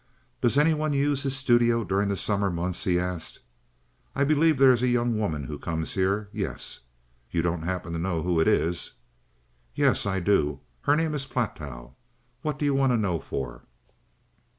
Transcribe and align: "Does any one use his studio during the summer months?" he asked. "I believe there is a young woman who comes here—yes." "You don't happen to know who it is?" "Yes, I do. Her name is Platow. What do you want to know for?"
"Does 0.41 0.57
any 0.57 0.73
one 0.73 0.93
use 0.93 1.21
his 1.21 1.37
studio 1.37 1.83
during 1.83 2.09
the 2.09 2.17
summer 2.17 2.49
months?" 2.49 2.85
he 2.85 2.97
asked. 2.99 3.37
"I 4.15 4.23
believe 4.23 4.57
there 4.57 4.71
is 4.71 4.81
a 4.81 4.87
young 4.87 5.15
woman 5.19 5.43
who 5.43 5.59
comes 5.59 5.93
here—yes." 5.93 6.79
"You 7.29 7.43
don't 7.43 7.61
happen 7.61 7.93
to 7.93 7.99
know 7.99 8.23
who 8.23 8.39
it 8.39 8.47
is?" 8.47 8.93
"Yes, 9.75 10.07
I 10.07 10.19
do. 10.19 10.61
Her 10.81 10.95
name 10.95 11.13
is 11.13 11.27
Platow. 11.27 11.93
What 12.41 12.57
do 12.57 12.65
you 12.65 12.73
want 12.73 12.93
to 12.93 12.97
know 12.97 13.19
for?" 13.19 13.61